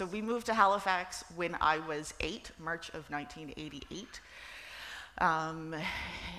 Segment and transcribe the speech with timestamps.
[0.00, 4.20] So we moved to Halifax when I was eight, March of 1988.
[5.18, 5.76] Um,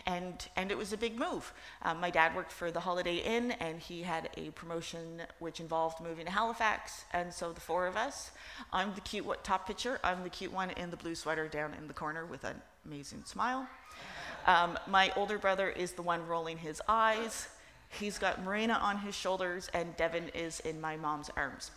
[0.07, 1.53] and, and it was a big move.
[1.83, 6.01] Um, my dad worked for the Holiday Inn, and he had a promotion which involved
[6.01, 7.05] moving to Halifax.
[7.13, 8.31] And so the four of us,
[8.73, 11.75] I'm the cute what, top picture, I'm the cute one in the blue sweater down
[11.75, 13.67] in the corner with an amazing smile.
[14.47, 17.47] Um, my older brother is the one rolling his eyes.
[17.89, 21.69] He's got Marina on his shoulders, and Devin is in my mom's arms.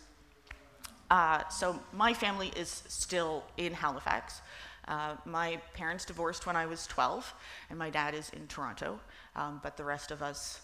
[1.09, 4.41] Uh, so my family is still in Halifax.
[4.87, 7.33] Uh, my parents divorced when I was 12,
[7.69, 8.99] and my dad is in Toronto,
[9.35, 10.61] um, but the rest of us,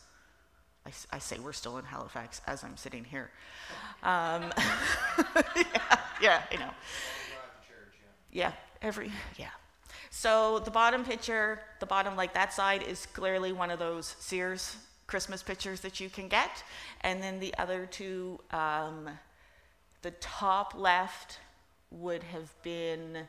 [0.86, 3.32] I, I, say we're still in Halifax as I'm sitting here.
[4.04, 4.52] Um,
[6.22, 6.72] yeah, yeah, know.
[8.32, 8.52] Yeah,
[8.82, 9.50] every, yeah.
[10.12, 14.76] So the bottom picture, the bottom, like that side, is clearly one of those Sears
[15.08, 16.64] Christmas pictures that you can get.
[17.02, 19.10] And then the other two, um,
[20.02, 21.40] the top left
[21.92, 23.28] would have been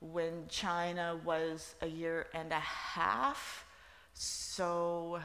[0.00, 3.66] when China was a year and a half.
[4.14, 5.20] So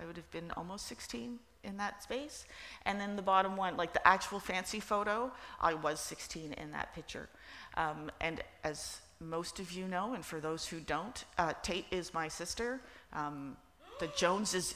[0.00, 2.46] I would have been almost 16 in that space.
[2.84, 6.94] And then the bottom one, like the actual fancy photo, I was 16 in that
[6.94, 7.28] picture.
[7.76, 12.12] Um, and as most of you know, and for those who don't, uh, Tate is
[12.12, 12.80] my sister.
[13.12, 13.56] Um,
[14.00, 14.74] the Joneses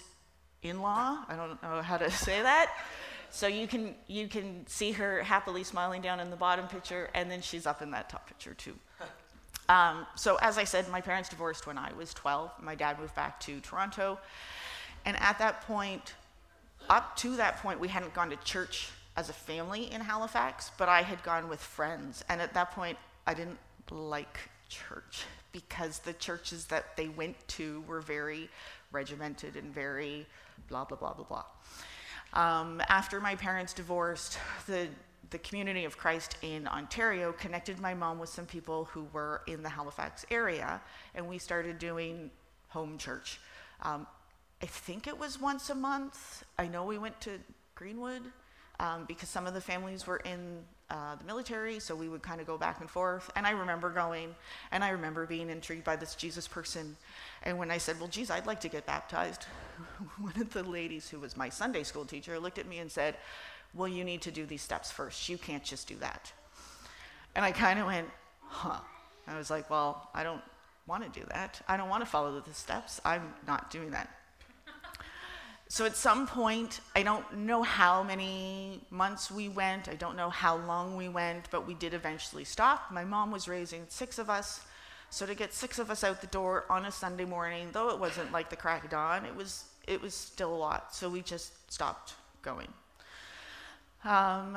[0.63, 2.73] in law, I don't know how to say that.
[3.31, 7.31] So you can, you can see her happily smiling down in the bottom picture, and
[7.31, 8.75] then she's up in that top picture too.
[9.71, 12.53] Um, so, as I said, my parents divorced when I was 12.
[12.63, 14.19] My dad moved back to Toronto.
[15.05, 16.15] And at that point,
[16.89, 20.89] up to that point, we hadn't gone to church as a family in Halifax, but
[20.89, 22.25] I had gone with friends.
[22.29, 23.59] And at that point, I didn't
[23.91, 28.49] like church because the churches that they went to were very
[28.93, 30.27] regimented and very
[30.69, 31.45] blah, blah, blah, blah, blah.
[32.33, 34.89] Um, after my parents divorced, the
[35.31, 39.63] the community of Christ in Ontario connected my mom with some people who were in
[39.63, 40.81] the Halifax area,
[41.15, 42.31] and we started doing
[42.69, 43.41] home church.
[43.83, 44.07] Um,
[44.63, 46.45] I think it was once a month.
[46.59, 47.39] I know we went to
[47.75, 48.23] Greenwood
[48.81, 50.61] um, because some of the families were in
[50.91, 53.31] uh, the military, so we would kind of go back and forth.
[53.37, 54.35] And I remember going,
[54.73, 56.97] and I remember being intrigued by this Jesus person.
[57.43, 59.45] And when I said, Well, geez, I'd like to get baptized,
[60.19, 63.17] one of the ladies who was my Sunday school teacher looked at me and said,
[63.75, 65.29] well, you need to do these steps first.
[65.29, 66.33] You can't just do that.
[67.35, 68.09] And I kind of went,
[68.41, 68.81] huh.
[69.27, 70.41] I was like, well, I don't
[70.87, 71.61] want to do that.
[71.69, 73.01] I don't want to follow the steps.
[73.05, 74.09] I'm not doing that.
[75.71, 80.31] So at some point, I don't know how many months we went, I don't know
[80.31, 82.91] how long we went, but we did eventually stop.
[82.91, 84.63] My mom was raising six of us.
[85.11, 87.99] So to get six of us out the door on a Sunday morning, though it
[87.99, 90.95] wasn't like the crack of dawn, it was it was still a lot.
[90.95, 92.69] So we just stopped going.
[94.05, 94.57] Um,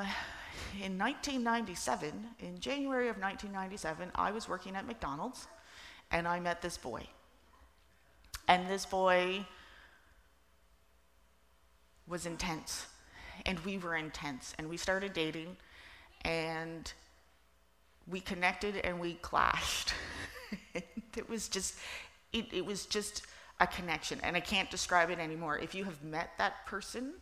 [0.80, 5.46] in 1997, in January of 1997, I was working at McDonald's
[6.10, 7.06] and I met this boy.
[8.46, 9.46] And this boy
[12.12, 12.86] was intense.
[13.46, 14.54] And we were intense.
[14.58, 15.56] And we started dating
[16.24, 16.92] and
[18.06, 19.92] we connected and we clashed.
[20.74, 21.74] it was just,
[22.32, 23.22] it, it was just
[23.58, 24.20] a connection.
[24.22, 25.58] And I can't describe it anymore.
[25.58, 27.14] If you have met that person,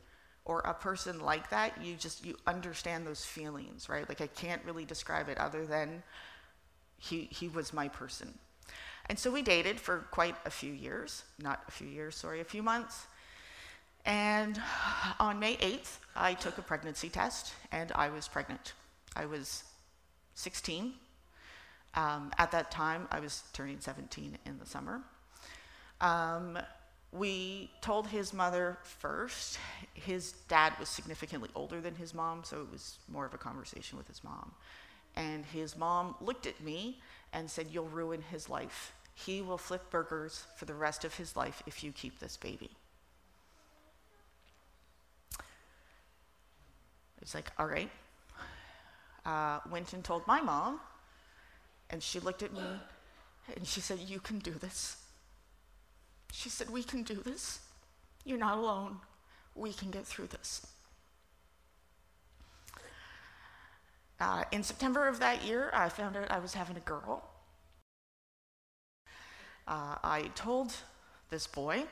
[0.46, 4.08] or a person like that, you just you understand those feelings, right?
[4.08, 6.02] Like I can't really describe it other than
[6.96, 8.36] he he was my person.
[9.08, 12.44] And so we dated for quite a few years, not a few years, sorry, a
[12.44, 13.06] few months.
[14.04, 14.60] And
[15.18, 18.72] on May 8th, I took a pregnancy test and I was pregnant.
[19.14, 19.64] I was
[20.34, 20.92] 16.
[21.94, 25.02] Um, at that time, I was turning 17 in the summer.
[26.00, 26.58] Um,
[27.12, 29.58] we told his mother first.
[29.94, 33.98] His dad was significantly older than his mom, so it was more of a conversation
[33.98, 34.52] with his mom.
[35.16, 37.00] And his mom looked at me
[37.32, 38.92] and said, You'll ruin his life.
[39.14, 42.70] He will flip burgers for the rest of his life if you keep this baby.
[47.22, 47.90] It's like, All right.
[49.24, 50.80] Uh, went and told my mom,
[51.90, 52.62] and she looked at me
[53.56, 54.96] and she said, You can do this.
[56.32, 57.60] She said, We can do this.
[58.24, 58.98] You're not alone.
[59.54, 60.66] We can get through this.
[64.20, 67.24] Uh, in September of that year, I found out I was having a girl.
[69.66, 70.74] Uh, I told
[71.30, 71.84] this boy,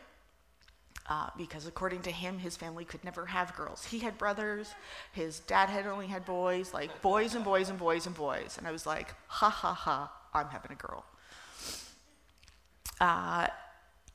[1.08, 3.84] uh, because according to him, his family could never have girls.
[3.84, 4.74] He had brothers,
[5.12, 8.56] his dad had only had boys, like boys and boys and boys and boys.
[8.58, 11.04] And I was like, ha ha ha, I'm having a girl.
[13.00, 13.46] Uh,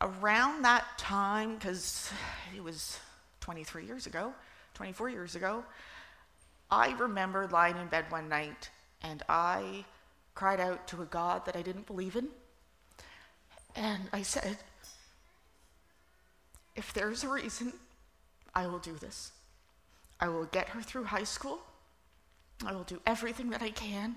[0.01, 2.12] around that time, because
[2.56, 3.00] it was
[3.39, 4.34] 23 years ago,
[4.75, 5.63] 24 years ago,
[6.69, 8.69] I remember lying in bed one night
[9.01, 9.86] and I
[10.36, 12.30] cried out to a God that I didn't believe in.
[13.75, 14.57] And I said,
[16.75, 17.74] if there's a reason,
[18.56, 19.31] I will do this.
[20.20, 21.60] I will get her through high school.
[22.66, 24.16] I will do everything that I can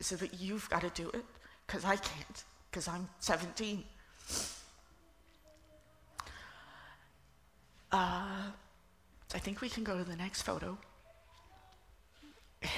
[0.00, 1.24] so that you've got to do it
[1.66, 3.84] because I can't, because I'm 17.
[7.90, 8.50] Uh,
[9.34, 10.76] I think we can go to the next photo.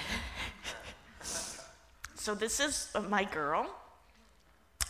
[2.15, 3.80] so this is my girl.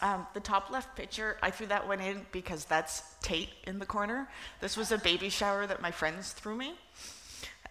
[0.03, 3.87] Um, the top left picture, I threw that one in because that's Tate in the
[3.87, 4.29] corner.
[4.61, 6.75] This was a baby shower that my friends threw me.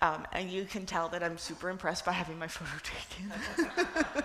[0.02, 3.84] Um, and you can tell that I'm super impressed by having my photo taken.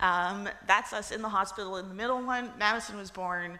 [0.00, 2.50] um, that's us in the hospital in the middle one.
[2.58, 3.58] Madison was born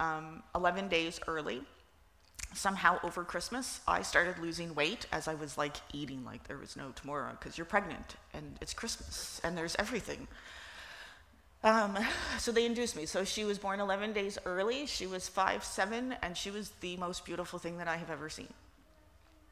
[0.00, 1.62] um, 11 days early.
[2.54, 6.76] Somehow over Christmas, I started losing weight as I was like eating like there was
[6.76, 10.26] no tomorrow because you're pregnant and it's Christmas and there's everything.
[11.62, 11.98] Um,
[12.38, 13.06] so they induced me.
[13.06, 14.86] So she was born 11 days early.
[14.86, 18.28] She was five seven, and she was the most beautiful thing that I have ever
[18.28, 18.52] seen.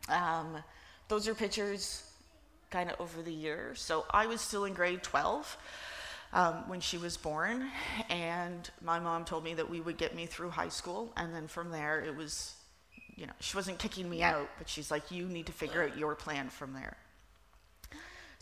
[0.09, 0.59] Um,
[1.09, 2.03] those are pictures
[2.71, 3.81] kind of over the years.
[3.81, 5.57] So I was still in grade 12
[6.33, 7.71] um, when she was born,
[8.11, 11.47] and my mom told me that we would get me through high school, and then
[11.47, 12.55] from there it was,
[13.15, 15.97] you know, she wasn't kicking me out, but she's like, you need to figure out
[15.97, 16.97] your plan from there.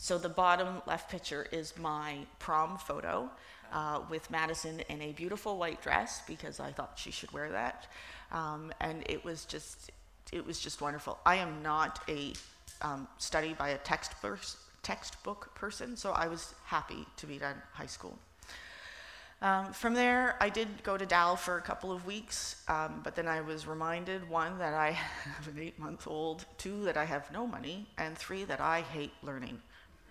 [0.03, 3.29] So the bottom left picture is my prom photo
[3.71, 7.87] uh, with Madison in a beautiful white dress because I thought she should wear that,
[8.33, 9.91] um, and it was just
[10.33, 11.19] it was just wonderful.
[11.25, 12.33] I am not a
[12.81, 14.41] um, study by a textbook,
[14.81, 18.19] textbook person, so I was happy to be done high school.
[19.41, 23.15] Um, from there, I did go to Dal for a couple of weeks, um, but
[23.15, 24.91] then I was reminded one, that I
[25.37, 28.81] have an eight month old, two, that I have no money, and three, that I
[28.81, 29.61] hate learning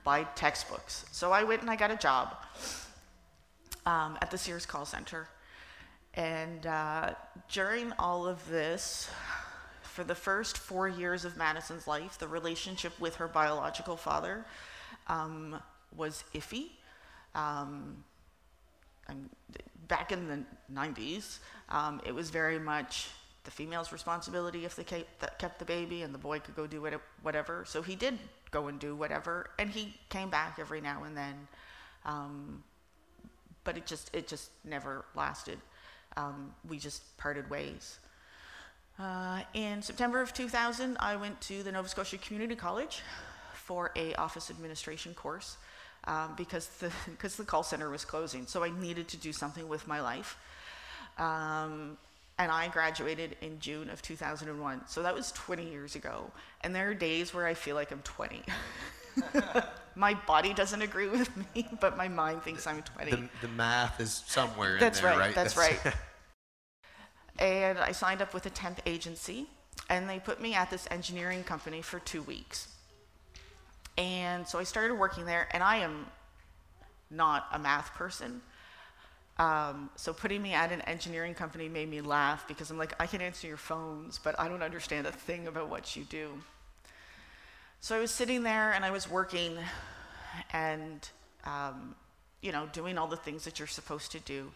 [0.04, 1.04] by textbooks.
[1.12, 2.36] So I went and I got a job
[3.86, 5.28] um, at the Sears call center.
[6.14, 7.14] And uh,
[7.50, 9.08] during all of this,
[9.82, 14.44] for the first four years of Madison's life, the relationship with her biological father
[15.08, 15.60] um,
[15.96, 16.70] was iffy.
[17.34, 18.04] Um,
[19.88, 21.38] back in the 90s,
[21.68, 23.08] um, it was very much
[23.44, 26.86] the female's responsibility if they kept the baby, and the boy could go do
[27.22, 27.64] whatever.
[27.66, 28.18] So he did
[28.52, 31.48] go and do whatever, and he came back every now and then.
[32.04, 32.62] Um,
[33.64, 35.58] but it just it just never lasted.
[36.16, 37.98] Um, we just parted ways.
[38.98, 43.00] Uh, in September of 2000, I went to the Nova Scotia Community College
[43.54, 45.56] for a office administration course
[46.04, 48.46] um, because the because the call center was closing.
[48.46, 50.36] So I needed to do something with my life.
[51.18, 51.96] Um,
[52.38, 54.82] and I graduated in June of 2001.
[54.86, 56.30] So that was 20 years ago.
[56.62, 58.42] And there are days where I feel like I'm 20.
[59.94, 63.10] my body doesn't agree with me, but my mind thinks I'm 20.
[63.10, 65.34] The, the math is somewhere that's in there, right, right?
[65.34, 65.94] That's, that's right
[67.38, 69.46] and I signed up with a temp agency,
[69.88, 72.68] and they put me at this engineering company for two weeks.
[73.98, 76.06] And so I started working there, and I am
[77.10, 78.42] not a math person.
[79.42, 83.08] Um, so putting me at an engineering company made me laugh because I'm like, I
[83.08, 86.28] can answer your phones, but I don't understand a thing about what you do.
[87.80, 89.58] So I was sitting there and I was working
[90.52, 91.08] and,
[91.44, 91.96] um,
[92.40, 94.52] you know, doing all the things that you're supposed to do.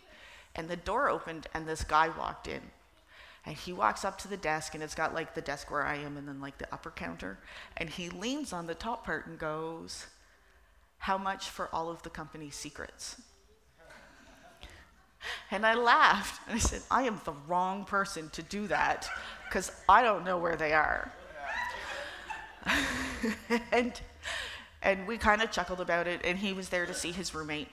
[0.54, 2.62] And the door opened, and this guy walked in.
[3.44, 5.96] And he walks up to the desk, and it's got like the desk where I
[5.96, 7.38] am, and then like the upper counter.
[7.76, 10.06] And he leans on the top part and goes,
[10.98, 13.16] How much for all of the company's secrets?
[15.50, 16.40] And I laughed.
[16.48, 19.08] And I said, I am the wrong person to do that
[19.48, 21.10] because I don't know where they are.
[23.72, 24.00] and,
[24.82, 27.68] and we kind of chuckled about it, and he was there to see his roommate.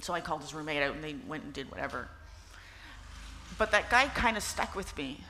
[0.00, 2.08] So I called his roommate out and they went and did whatever.
[3.56, 5.20] But that guy kind of stuck with me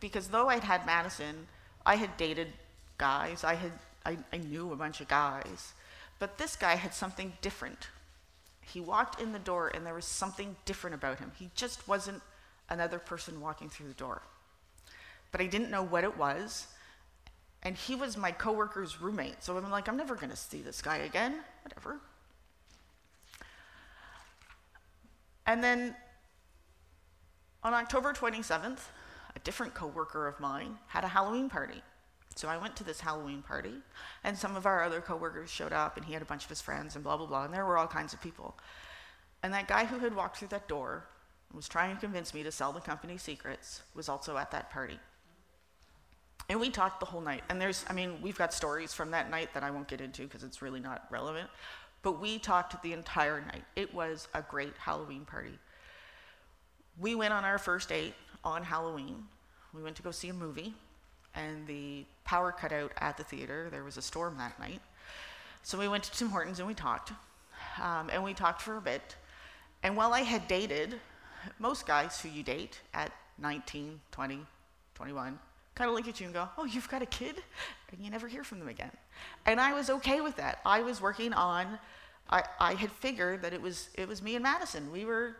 [0.00, 1.46] because though I'd had Madison,
[1.86, 2.48] I had dated
[2.98, 3.72] guys, I, had,
[4.04, 5.72] I, I knew a bunch of guys,
[6.18, 7.88] but this guy had something different.
[8.72, 11.32] He walked in the door and there was something different about him.
[11.38, 12.22] He just wasn't
[12.68, 14.22] another person walking through the door.
[15.32, 16.66] But I didn't know what it was.
[17.62, 19.42] And he was my coworker's roommate.
[19.42, 21.40] So I'm like, I'm never going to see this guy again.
[21.64, 21.98] Whatever.
[25.46, 25.96] And then
[27.62, 28.80] on October 27th,
[29.34, 31.82] a different coworker of mine had a Halloween party.
[32.38, 33.72] So I went to this Halloween party,
[34.22, 36.60] and some of our other coworkers showed up, and he had a bunch of his
[36.60, 38.56] friends, and blah, blah, blah, and there were all kinds of people.
[39.42, 41.04] And that guy who had walked through that door
[41.48, 44.70] and was trying to convince me to sell the company secrets was also at that
[44.70, 45.00] party.
[46.48, 47.42] And we talked the whole night.
[47.48, 50.22] And there's, I mean, we've got stories from that night that I won't get into
[50.22, 51.50] because it's really not relevant.
[52.02, 53.64] But we talked the entire night.
[53.74, 55.58] It was a great Halloween party.
[57.00, 58.14] We went on our first date
[58.44, 59.24] on Halloween.
[59.74, 60.76] We went to go see a movie,
[61.34, 63.68] and the power cut out at the theater.
[63.70, 64.80] There was a storm that night.
[65.62, 67.12] So we went to Tim Hortons and we talked.
[67.82, 69.16] Um, and we talked for a bit.
[69.82, 70.96] And while I had dated,
[71.58, 74.40] most guys who you date at 19, 20,
[74.94, 75.38] 21
[75.78, 77.36] kind of look at you and go, Oh, you've got a kid?
[77.92, 78.90] And you never hear from them again.
[79.46, 80.58] And I was okay with that.
[80.66, 81.78] I was working on,
[82.28, 84.90] I, I had figured that it was, it was me and Madison.
[84.92, 85.36] We were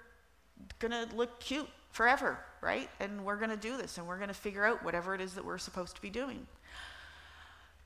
[0.78, 2.88] going to look cute forever, right?
[3.00, 5.34] And we're going to do this and we're going to figure out whatever it is
[5.34, 6.46] that we're supposed to be doing.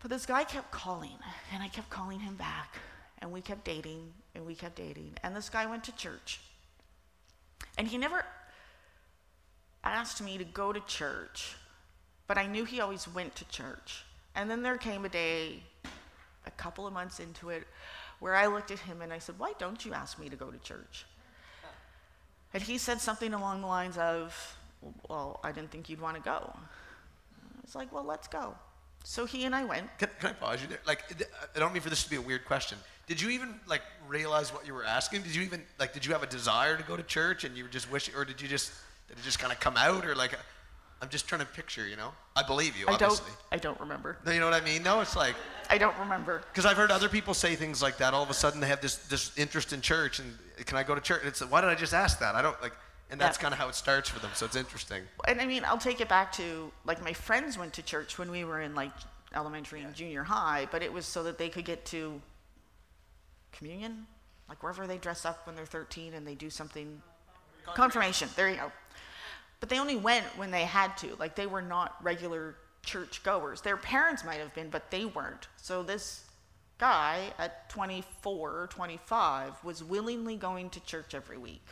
[0.00, 1.17] But this guy kept calling,
[1.52, 2.76] and I kept calling him back,
[3.21, 5.12] and we kept dating, and we kept dating.
[5.23, 6.41] And this guy went to church.
[7.79, 8.25] And he never
[9.85, 11.55] asked me to go to church,
[12.26, 14.05] but I knew he always went to church.
[14.35, 15.62] And then there came a day,
[16.47, 17.67] a couple of months into it,
[18.19, 20.50] where I looked at him and I said, Why don't you ask me to go
[20.50, 21.07] to church?
[22.54, 24.56] And he said something along the lines of,
[25.09, 26.54] Well, I didn't think you'd want to go.
[27.62, 28.54] It's like, Well, let's go.
[29.04, 29.87] So he and I went.
[29.99, 30.78] Can, can I pause you there?
[30.87, 31.02] Like,
[31.56, 32.78] I don't mean for this to be a weird question.
[33.09, 35.23] Did you even like realize what you were asking?
[35.23, 35.92] Did you even like?
[35.92, 38.40] Did you have a desire to go to church, and you just wishing, or did
[38.40, 38.73] you just
[39.09, 40.38] did it just kind of come out, or like?
[41.02, 42.12] I'm just trying to picture, you know.
[42.37, 43.26] I believe you, I obviously.
[43.26, 43.38] don't.
[43.50, 44.18] I don't remember.
[44.25, 44.85] No, you know what I mean?
[44.85, 45.35] No, it's like
[45.68, 46.42] I don't remember.
[46.52, 48.14] because I've heard other people say things like that.
[48.14, 50.94] All of a sudden, they have this this interest in church, and can I go
[50.94, 51.21] to church?
[51.23, 52.37] And it's why did I just ask that?
[52.37, 52.73] I don't like,
[53.11, 53.42] and that's Yeah.
[53.42, 54.30] kind of how it starts for them.
[54.35, 55.02] So it's interesting.
[55.26, 58.30] And I mean, I'll take it back to like my friends went to church when
[58.30, 58.92] we were in like
[59.35, 62.23] elementary and junior high, but it was so that they could get to
[63.50, 64.06] communion,
[64.49, 67.02] like wherever they dress up when they're 13 and they do something.
[67.75, 68.28] Confirmation.
[68.37, 68.73] There you go.
[69.62, 71.14] But they only went when they had to.
[71.21, 73.61] Like they were not regular church goers.
[73.61, 75.47] Their parents might have been, but they weren't.
[75.57, 76.25] So this
[76.78, 81.64] guy at 24, 25 was willingly going to church every week.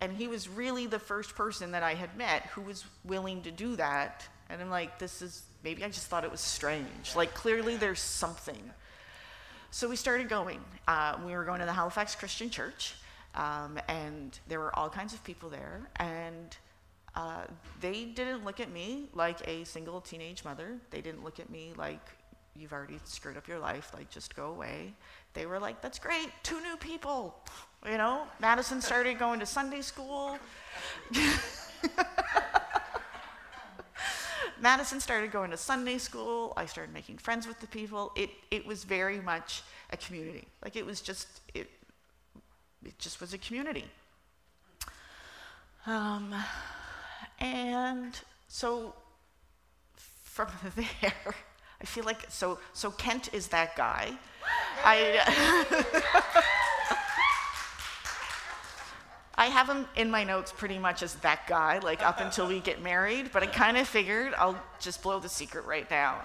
[0.00, 3.52] And he was really the first person that I had met who was willing to
[3.52, 4.26] do that.
[4.50, 7.14] And I'm like, this is maybe I just thought it was strange.
[7.14, 8.72] Like, clearly there's something.
[9.70, 10.58] So we started going.
[10.88, 12.96] Uh, we were going to the Halifax Christian Church,
[13.36, 15.88] um, and there were all kinds of people there.
[15.94, 16.56] And
[17.16, 17.44] uh,
[17.80, 20.78] they didn't look at me like a single teenage mother.
[20.90, 22.00] They didn't look at me like
[22.56, 24.94] you've already screwed up your life, like just go away.
[25.34, 27.34] They were like, that's great, two new people.
[27.88, 30.38] You know, Madison started going to Sunday school.
[34.60, 36.52] Madison started going to Sunday school.
[36.56, 38.12] I started making friends with the people.
[38.16, 40.46] It, it was very much a community.
[40.62, 41.68] Like it was just, it,
[42.84, 43.84] it just was a community.
[45.86, 46.34] Um,
[47.44, 48.94] and so
[50.00, 51.34] from there,
[51.80, 54.12] I feel like, so, so Kent is that guy.
[54.84, 55.20] I,
[59.36, 62.60] I have him in my notes pretty much as that guy, like up until we
[62.60, 66.22] get married, but I kind of figured I'll just blow the secret right now.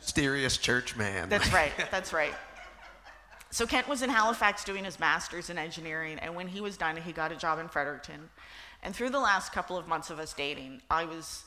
[0.00, 1.28] Mysterious church man.
[1.28, 2.34] That's right, that's right.
[3.50, 6.96] So Kent was in Halifax doing his master's in engineering, and when he was done,
[6.96, 8.30] he got a job in Fredericton.
[8.82, 11.44] And through the last couple of months of us dating, I was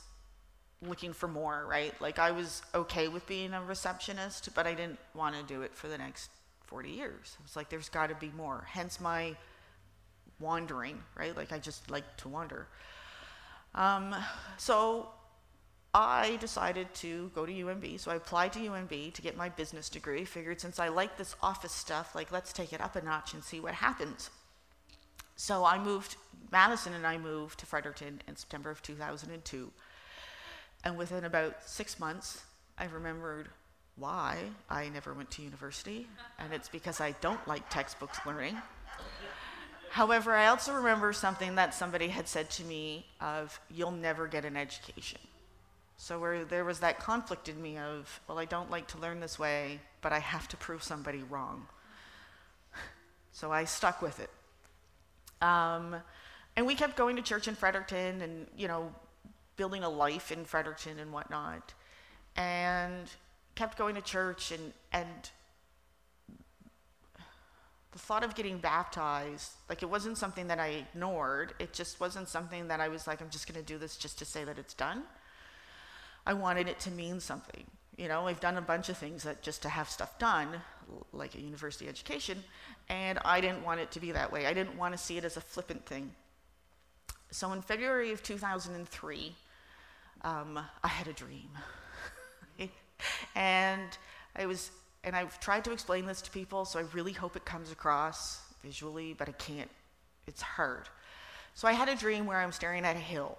[0.86, 2.00] looking for more, right?
[2.02, 5.76] Like I was okay with being a receptionist, but I didn't want to do it
[5.76, 6.30] for the next
[6.66, 7.38] 40 years.
[7.40, 8.66] I was like, there's got to be more.
[8.68, 9.36] Hence my
[10.40, 11.36] wandering, right?
[11.36, 12.68] Like I just like to wander.
[13.76, 14.16] Um,
[14.58, 15.10] so
[15.94, 18.00] I decided to go to UNB.
[18.00, 20.26] So I applied to UNB to get my business degree.
[20.26, 23.44] Figured since I like this office stuff, like let's take it up a notch and
[23.44, 24.30] see what happens.
[25.42, 26.18] So I moved,
[26.52, 29.72] Madison and I moved to Fredericton in September of 2002.
[30.84, 32.44] And within about six months,
[32.78, 33.48] I remembered
[33.96, 34.38] why
[34.70, 36.06] I never went to university.
[36.38, 38.62] And it's because I don't like textbooks learning.
[39.90, 44.46] However, I also remember something that somebody had said to me of, you'll never get
[44.46, 45.22] an education.
[45.98, 49.20] So where there was that conflict in me of, well, I don't like to learn
[49.20, 51.66] this way, but I have to prove somebody wrong.
[53.32, 54.30] So I stuck with it.
[55.42, 55.96] Um,
[56.56, 58.94] and we kept going to church in Fredericton and, you know,
[59.58, 61.74] building a life in Fredericton and whatnot.
[62.36, 63.10] And
[63.56, 65.30] kept going to church and, and
[67.92, 71.54] the thought of getting baptized, like it wasn't something that I ignored.
[71.60, 74.18] It just wasn't something that I was like, I'm just going to do this just
[74.20, 75.04] to say that it's done.
[76.26, 77.66] I wanted it to mean something.
[77.98, 80.50] You know, I've done a bunch of things that just to have stuff done,
[81.14, 82.44] like a university education,
[82.90, 84.46] and I didn't want it to be that way.
[84.46, 86.12] I didn't want to see it as a flippant thing.
[87.32, 89.36] So in February of 2003,
[90.24, 91.50] um, I had a dream.
[93.36, 93.98] and
[94.36, 94.72] I was,
[95.04, 98.42] and I've tried to explain this to people, so I really hope it comes across
[98.64, 99.70] visually, but I can't,
[100.28, 100.90] it's hard.
[101.54, 103.38] So I had a dream where I'm staring at a hill,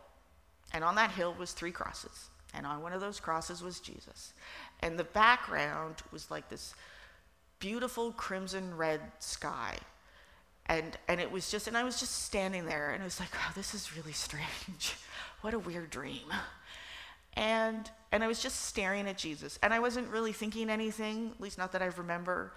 [0.72, 4.32] and on that hill was three crosses, and on one of those crosses was Jesus.
[4.80, 6.74] And the background was like this
[7.58, 9.76] beautiful crimson red sky.
[10.66, 13.30] And, and it was just, and I was just standing there, and it was like,
[13.34, 14.96] oh, this is really strange.
[15.40, 16.32] what a weird dream.
[17.34, 19.58] And, and I was just staring at Jesus.
[19.62, 22.52] And I wasn't really thinking anything, at least not that I remember.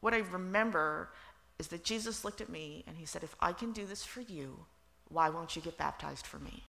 [0.00, 1.10] What I remember
[1.58, 4.20] is that Jesus looked at me and he said, If I can do this for
[4.20, 4.66] you,
[5.08, 6.64] why won't you get baptized for me?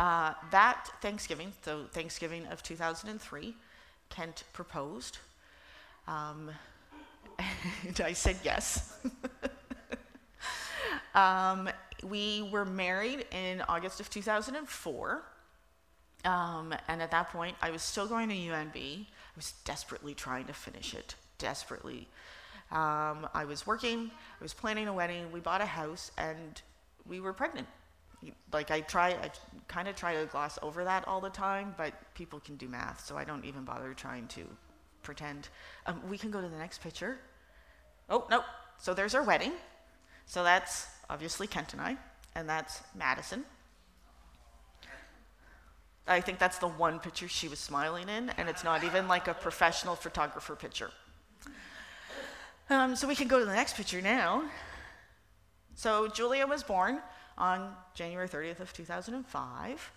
[0.00, 3.54] Uh, that Thanksgiving, so Thanksgiving of 2003,
[4.08, 5.18] Kent proposed.
[6.08, 6.50] Um,
[7.86, 8.96] and I said yes.
[11.14, 11.68] um,
[12.02, 15.22] we were married in August of 2004.
[16.24, 19.00] Um, and at that point, I was still going to UNB.
[19.02, 22.08] I was desperately trying to finish it, desperately.
[22.70, 26.62] Um, I was working, I was planning a wedding, we bought a house, and
[27.06, 27.68] we were pregnant.
[28.52, 29.30] Like, I try, I
[29.68, 33.04] kind of try to gloss over that all the time, but people can do math,
[33.06, 34.42] so I don't even bother trying to
[35.02, 35.48] pretend.
[35.86, 37.18] Um, we can go to the next picture.
[38.08, 38.42] Oh, no.
[38.78, 39.52] So there's our wedding.
[40.26, 41.96] So that's obviously Kent and I,
[42.34, 43.44] and that's Madison.
[46.06, 49.28] I think that's the one picture she was smiling in, and it's not even like
[49.28, 50.90] a professional photographer picture.
[52.68, 54.44] Um, so we can go to the next picture now.
[55.74, 57.00] So Julia was born
[57.40, 59.92] on January 30th of 2005,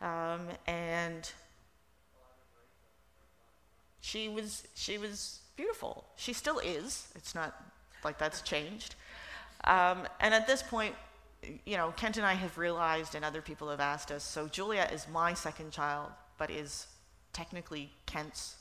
[0.00, 1.30] um, and
[4.00, 6.04] she was she was beautiful.
[6.16, 7.08] She still is.
[7.14, 7.54] It's not
[8.02, 8.94] like that's changed.
[9.64, 10.94] Um, and at this point,
[11.64, 14.24] you know, Kent and I have realized, and other people have asked us.
[14.24, 16.86] So Julia is my second child, but is
[17.32, 18.56] technically Kent's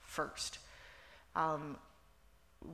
[0.00, 0.58] first.
[1.34, 1.76] Um,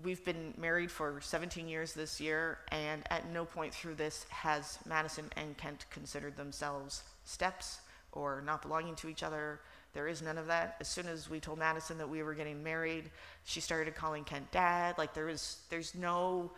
[0.02, 4.78] we've been married for 17 years this year, and at no point through this has
[4.86, 7.80] Madison and Kent considered themselves steps
[8.12, 9.60] or not belonging to each other.
[9.92, 10.76] There is none of that.
[10.80, 13.10] As soon as we told Madison that we were getting married,
[13.44, 14.98] she started calling Kent dad.
[14.98, 16.50] Like there is, there's no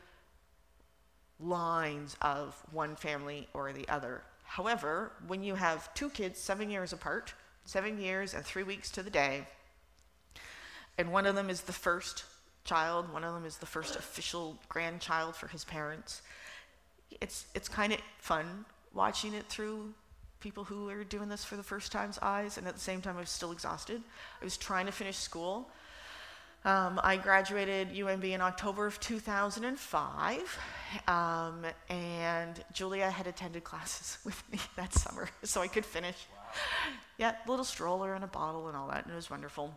[1.41, 4.23] lines of one family or the other.
[4.45, 9.03] However, when you have two kids seven years apart, seven years and three weeks to
[9.03, 9.47] the day,
[10.97, 12.25] and one of them is the first
[12.69, 16.23] child, one of them is the first official grandchild for his parents,
[17.21, 19.95] it's, it's kind of fun watching it through
[20.41, 23.17] people who are doing this for the first time's eyes, and at the same time,
[23.17, 24.03] I was still exhausted.
[24.41, 25.69] I was trying to finish school.
[26.65, 30.59] Um, I graduated UNB in October of 2005,
[31.09, 36.17] um, and Julia had attended classes with me that summer, so I could finish.
[36.31, 36.53] Wow.
[37.17, 39.73] Yeah, little stroller and a bottle and all that, and it was wonderful.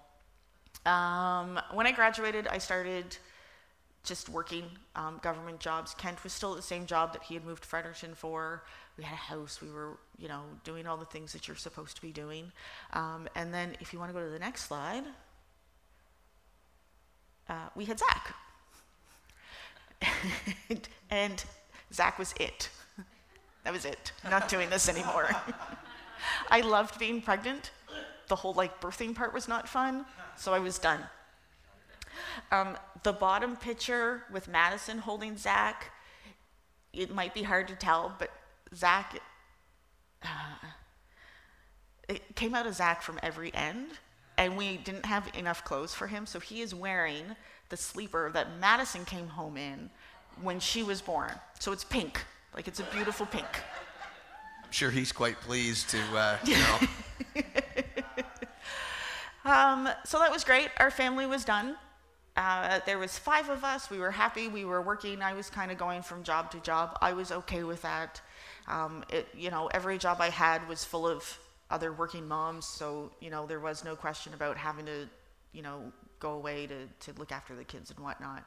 [0.86, 3.18] Um, when I graduated, I started
[4.04, 4.66] just working
[4.96, 5.94] um, government jobs.
[5.94, 8.64] Kent was still at the same job that he had moved to Fredericton for.
[8.98, 9.62] We had a house.
[9.62, 12.52] We were, you know, doing all the things that you're supposed to be doing.
[12.94, 15.04] Um, and then, if you want to go to the next slide,
[17.48, 18.36] uh, we had Zach.
[21.12, 21.44] and
[21.94, 22.70] Zach was it.
[23.64, 24.12] That was it.
[24.30, 25.30] Not doing this anymore.
[26.50, 27.72] I loved being pregnant.
[28.28, 30.06] The whole like birthing part was not fun,
[30.42, 31.00] so I was done.
[32.52, 35.92] Um, the bottom picture with Madison holding Zach,
[36.94, 38.32] it might be hard to tell, but
[38.76, 39.20] Zach,
[40.24, 40.28] uh,
[42.10, 44.00] it came out of Zach from every end
[44.40, 47.36] and we didn't have enough clothes for him, so he is wearing
[47.70, 49.92] the sleeper that Madison came home in
[50.42, 51.34] when she was born.
[51.60, 52.20] So it's pink,
[52.56, 53.46] like it's a beautiful pink.
[54.64, 57.42] I'm sure he's quite pleased to, uh, you know.
[59.46, 60.70] Um, so that was great.
[60.78, 61.76] Our family was done.
[62.38, 63.90] Uh, there was five of us.
[63.90, 64.48] We were happy.
[64.48, 65.22] We were working.
[65.22, 66.98] I was kind of going from job to job.
[67.02, 68.22] I was okay with that.
[68.68, 71.38] Um, it, you know, every job I had was full of
[71.70, 75.08] other working moms, so you know there was no question about having to,
[75.54, 78.44] you know, go away to to look after the kids and whatnot.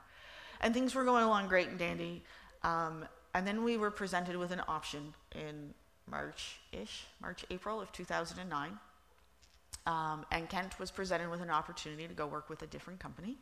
[0.61, 2.23] And things were going along great and dandy.
[2.63, 3.05] Um,
[3.35, 5.75] and then we were presented with an option in
[6.09, 8.79] March-ish, March April of 2009.
[9.87, 13.37] Um, and Kent was presented with an opportunity to go work with a different company,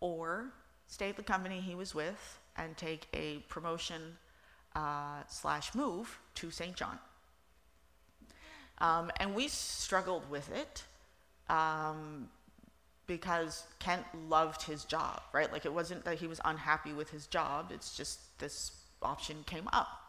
[0.00, 0.52] or
[0.86, 4.16] stay at the company he was with and take a promotion
[4.74, 6.76] uh, slash move to St.
[6.76, 6.98] John.
[8.78, 10.84] Um, and we struggled with it
[11.48, 12.28] um,
[13.06, 15.50] because Kent loved his job, right?
[15.50, 19.68] Like it wasn't that he was unhappy with his job, it's just this option came
[19.72, 20.05] up.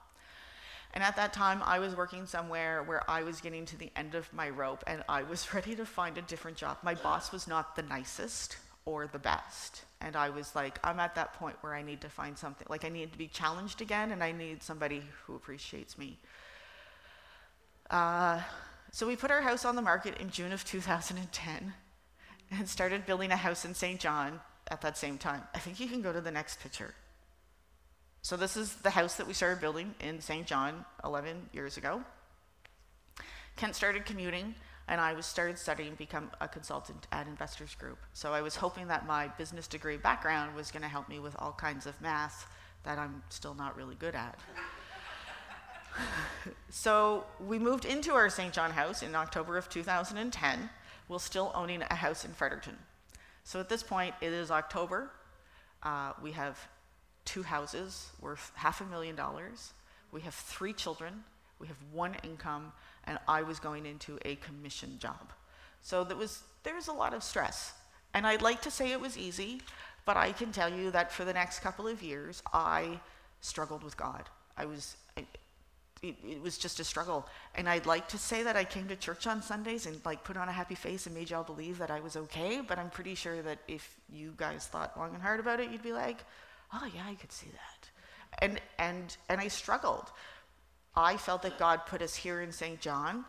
[0.94, 4.16] And at that time, I was working somewhere where I was getting to the end
[4.16, 6.78] of my rope and I was ready to find a different job.
[6.84, 9.84] My boss was not the nicest or the best.
[10.00, 12.66] And I was like, I'm at that point where I need to find something.
[12.70, 16.18] Like, I need to be challenged again and I need somebody who appreciates me.
[17.90, 18.42] Uh,
[18.92, 21.74] so we put our house on the market in June of 2010
[22.52, 24.00] and started building a house in St.
[24.00, 25.44] John at that same time.
[25.54, 26.94] I think you can go to the next picture.
[28.28, 30.46] So this is the house that we started building in St.
[30.46, 32.02] John 11 years ago.
[33.56, 34.54] Kent started commuting,
[34.90, 38.00] and I was started studying to become a consultant at Investors Group.
[38.12, 41.38] So I was hoping that my business degree background was going to help me with
[41.40, 42.48] all kinds of math
[42.84, 44.38] that I'm still not really good at.
[46.70, 48.52] so we moved into our St.
[48.52, 50.70] John house in October of 2010,
[51.08, 52.76] while still owning a house in Fredericton.
[53.46, 55.12] So at this point, it is October.
[55.82, 56.60] Uh, we have
[57.28, 59.74] two houses worth half a million dollars.
[60.12, 61.24] We have three children.
[61.60, 62.72] We have one income,
[63.04, 65.34] and I was going into a commission job.
[65.82, 67.74] So there was there was a lot of stress.
[68.14, 69.62] And I'd like to say it was easy,
[70.06, 73.00] but I can tell you that for the next couple of years, I
[73.42, 74.24] struggled with God.
[74.58, 74.96] I was
[76.02, 77.28] it, it, was just a struggle.
[77.56, 80.38] And I'd like to say that I came to church on Sundays and like put
[80.38, 83.16] on a happy face and made y'all believe that I was okay, but I'm pretty
[83.16, 86.24] sure that if you guys thought long and hard about it, you'd be like,
[86.74, 87.90] oh yeah, I could see that.
[88.40, 90.12] And and and I struggled.
[90.96, 92.80] I felt that God put us here in St.
[92.80, 93.26] John,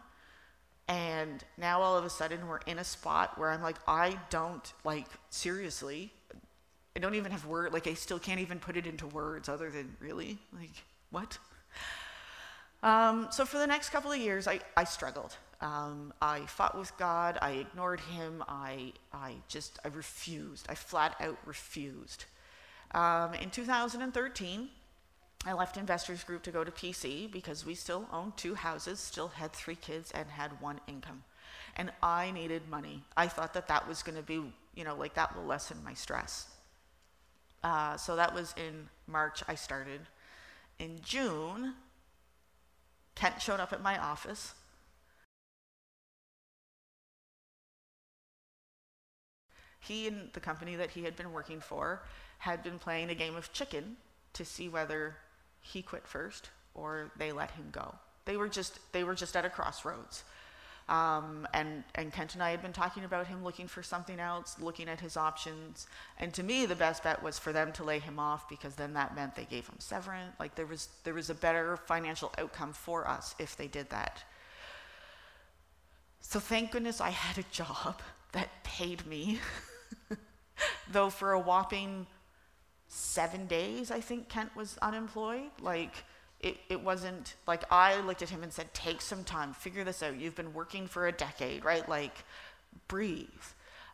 [0.88, 4.72] and now all of a sudden we're in a spot where I'm like, I don't
[4.84, 6.12] like seriously.
[6.96, 9.70] I don't even have word like I still can't even put it into words other
[9.70, 11.38] than really like what.
[12.82, 15.36] Um, so for the next couple of years, I, I struggled.
[15.60, 17.38] Um, I fought with God.
[17.42, 18.44] I ignored Him.
[18.48, 20.66] I I just I refused.
[20.68, 22.24] I flat out refused.
[22.92, 24.68] Um, in 2013,
[25.46, 29.28] I left Investors Group to go to PC because we still owned two houses, still
[29.28, 31.22] had three kids, and had one income.
[31.76, 33.04] And I needed money.
[33.16, 34.42] I thought that that was going to be,
[34.74, 36.48] you know, like that will lessen my stress.
[37.62, 40.00] Uh, so that was in March, I started.
[40.78, 41.74] In June,
[43.14, 44.54] Kent showed up at my office.
[49.80, 52.02] He and the company that he had been working for
[52.38, 53.96] had been playing a game of chicken
[54.32, 55.16] to see whether
[55.60, 57.94] he quit first or they let him go.
[58.24, 60.24] They were just they were just at a crossroads.
[60.88, 64.56] Um, and, and Kent and I had been talking about him looking for something else,
[64.58, 65.86] looking at his options.
[66.18, 68.94] And to me, the best bet was for them to lay him off because then
[68.94, 70.34] that meant they gave him severance.
[70.40, 74.24] Like there was, there was a better financial outcome for us if they did that.
[76.20, 78.00] So thank goodness I had a job
[78.32, 79.40] that paid me.
[80.90, 82.06] Though for a whopping
[82.88, 85.50] seven days, I think Kent was unemployed.
[85.60, 86.04] Like,
[86.40, 90.02] it, it wasn't like I looked at him and said, Take some time, figure this
[90.02, 90.18] out.
[90.18, 91.88] You've been working for a decade, right?
[91.88, 92.24] Like,
[92.86, 93.28] breathe.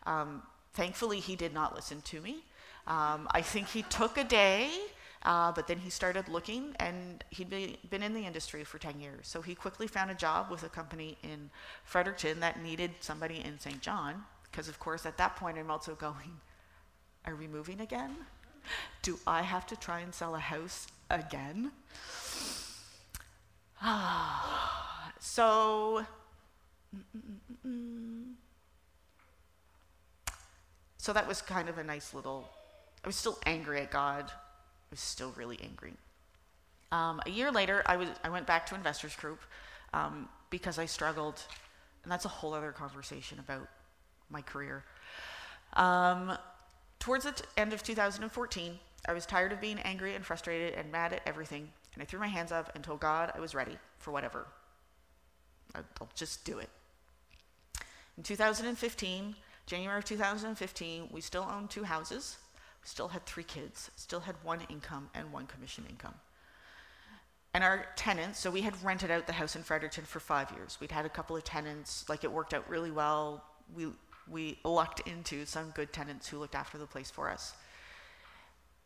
[0.06, 0.42] Um,
[0.74, 2.44] thankfully, he did not listen to me.
[2.86, 4.70] Um, I think he took a day,
[5.22, 9.00] uh, but then he started looking, and he'd be, been in the industry for 10
[9.00, 9.26] years.
[9.26, 11.48] So he quickly found a job with a company in
[11.84, 13.80] Fredericton that needed somebody in St.
[13.80, 16.40] John, because, of course, at that point, I'm also going,
[17.24, 18.16] Are we moving again?
[19.02, 21.72] Do I have to try and sell a house again?
[25.20, 26.04] so,
[30.96, 32.48] so that was kind of a nice little.
[33.04, 34.30] I was still angry at God.
[34.30, 35.92] I was still really angry.
[36.92, 39.40] Um, a year later, I was I went back to Investors Group
[39.92, 41.42] um, because I struggled,
[42.02, 43.68] and that's a whole other conversation about
[44.30, 44.84] my career.
[45.74, 46.38] Um,
[46.98, 51.12] Towards the end of 2014, I was tired of being angry and frustrated and mad
[51.12, 54.10] at everything, and I threw my hands up and told God I was ready for
[54.10, 54.46] whatever.
[55.74, 56.70] I'll just do it.
[58.16, 59.34] In 2015,
[59.66, 62.36] January of 2015, we still owned two houses,
[62.84, 66.14] still had three kids, still had one income and one commission income.
[67.54, 70.78] And our tenants, so we had rented out the house in Fredericton for five years.
[70.80, 73.44] We'd had a couple of tenants, like it worked out really well.
[73.74, 73.86] We
[74.30, 77.54] we lucked into some good tenants who looked after the place for us.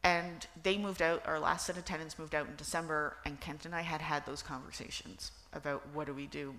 [0.05, 3.67] And they moved out, our last set of tenants moved out in December, and Kent
[3.67, 6.55] and I had had those conversations about what do we do.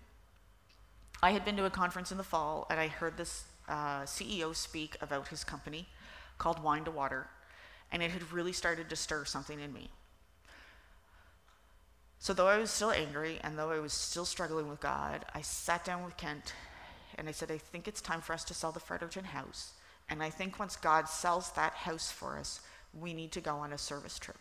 [1.21, 4.55] I had been to a conference in the fall, and I heard this uh, CEO
[4.55, 5.87] speak about his company
[6.37, 7.27] called Wine to Water,
[7.91, 9.89] and it had really started to stir something in me.
[12.21, 15.41] So, though I was still angry and though I was still struggling with God, I
[15.41, 16.53] sat down with Kent
[17.19, 19.73] and I said, I think it's time for us to sell the Fredericton house.
[20.09, 22.61] And I think once God sells that house for us,
[22.97, 24.37] we need to go on a service trip.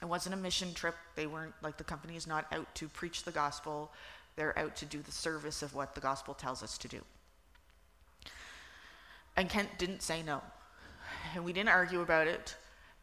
[0.00, 0.94] It wasn't a mission trip.
[1.16, 3.92] They weren't like the company is not out to preach the gospel.
[4.36, 7.00] They're out to do the service of what the gospel tells us to do.
[9.36, 10.42] And Kent didn't say no.
[11.34, 12.54] And we didn't argue about it.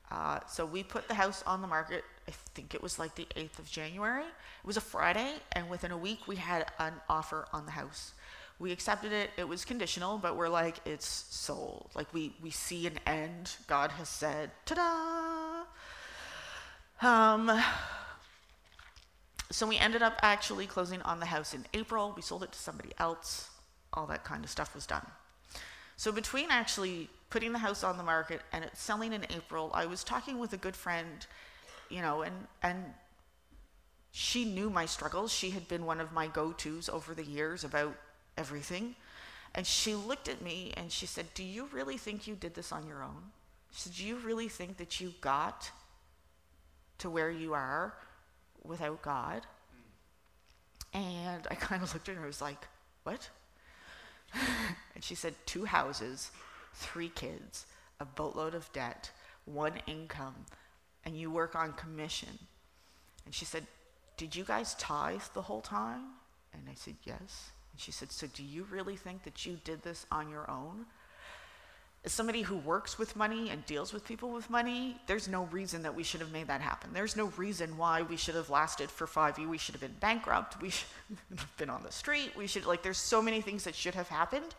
[0.09, 2.05] Uh, so we put the house on the market.
[2.27, 4.23] I think it was like the 8th of January.
[4.23, 8.13] It was a Friday, and within a week, we had an offer on the house.
[8.61, 9.31] We accepted it.
[9.37, 11.89] It was conditional, but we're like, it's sold.
[11.95, 13.55] Like we we see an end.
[13.65, 15.63] God has said, ta-da.
[17.01, 17.59] Um,
[19.49, 22.13] so we ended up actually closing on the house in April.
[22.15, 23.49] We sold it to somebody else.
[23.93, 25.07] All that kind of stuff was done.
[25.97, 29.87] So between actually putting the house on the market and it selling in April, I
[29.87, 31.25] was talking with a good friend,
[31.89, 32.93] you know, and and
[34.11, 35.33] she knew my struggles.
[35.33, 37.95] She had been one of my go-tos over the years about
[38.37, 38.95] everything.
[39.53, 42.71] And she looked at me and she said, "Do you really think you did this
[42.71, 43.31] on your own?"
[43.71, 45.71] She said, "Do you really think that you got
[46.99, 47.93] to where you are
[48.63, 49.45] without God?"
[50.93, 52.67] And I kind of looked at her and was like,
[53.03, 53.29] "What?"
[54.95, 56.31] and she said, two houses,
[56.73, 57.65] three kids,
[57.99, 59.11] a boatload of debt,
[59.45, 60.45] one income,
[61.05, 62.39] and you work on commission.
[63.25, 63.65] And she said,
[64.17, 66.01] Did you guys tithe the whole time?
[66.53, 67.51] And I said, Yes.
[67.71, 70.85] And she said, So do you really think that you did this on your own?
[72.03, 75.83] As somebody who works with money and deals with people with money, there's no reason
[75.83, 76.89] that we should have made that happen.
[76.93, 79.51] There's no reason why we should have lasted for five years.
[79.51, 80.59] We should have been bankrupt.
[80.61, 80.87] We should
[81.29, 82.31] have been on the street.
[82.35, 84.55] We should, like, there's so many things that should have happened.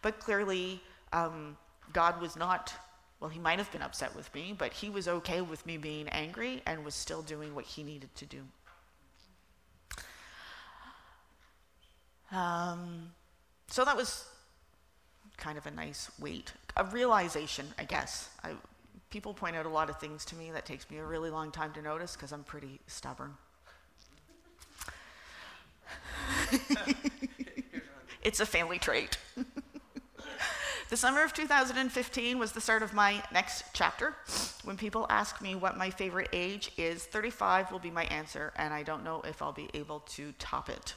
[0.00, 0.80] But clearly,
[1.12, 1.58] um,
[1.92, 2.72] God was not,
[3.20, 6.08] well, he might have been upset with me, but he was okay with me being
[6.08, 8.40] angry and was still doing what he needed to do.
[12.32, 13.12] Um,
[13.68, 14.24] so that was
[15.36, 18.30] kind of a nice weight, a realization, I guess.
[18.42, 18.52] I,
[19.10, 21.50] people point out a lot of things to me that takes me a really long
[21.50, 23.34] time to notice because I'm pretty stubborn.
[28.22, 29.18] it's a family trait.
[30.90, 34.14] the summer of 2015 was the start of my next chapter.
[34.64, 38.72] When people ask me what my favorite age is, 35 will be my answer, and
[38.72, 40.94] I don't know if I'll be able to top it.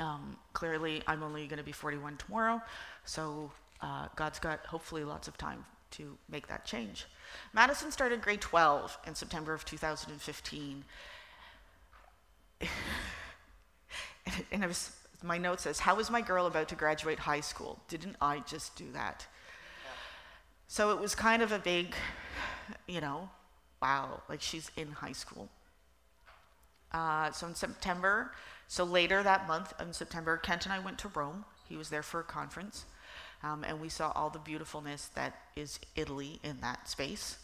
[0.00, 2.60] Um, clearly, I'm only going to be 41 tomorrow,
[3.04, 7.06] so uh, God's got hopefully lots of time to make that change.
[7.52, 10.84] Madison started grade 12 in September of 2015.
[14.52, 17.78] and was, my note says, How is my girl about to graduate high school?
[17.88, 19.26] Didn't I just do that?
[20.66, 21.94] So it was kind of a big,
[22.86, 23.28] you know,
[23.82, 25.48] wow, like she's in high school.
[26.92, 28.32] Uh, so in September,
[28.70, 31.44] so later that month in September, Kent and I went to Rome.
[31.68, 32.84] He was there for a conference.
[33.42, 37.36] Um, and we saw all the beautifulness that is Italy in that space.